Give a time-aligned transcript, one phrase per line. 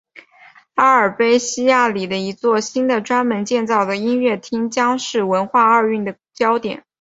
[0.73, 6.83] 阿尔卑西亚里的一座新的专门建造的音乐厅将是文化奥运的焦点。